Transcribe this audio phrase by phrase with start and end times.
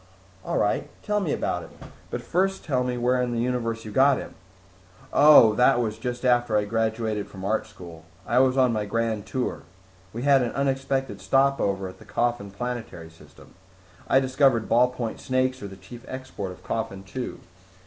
[0.43, 1.69] "All right, tell me about it.
[2.09, 4.33] But first tell me where in the universe you got him."
[5.13, 8.05] "Oh, that was just after I graduated from art school.
[8.25, 9.61] I was on my grand tour.
[10.11, 13.53] We had an unexpected stopover at the Coffin planetary system.
[14.07, 17.39] I discovered ballpoint snakes are the chief export of Coffin Two.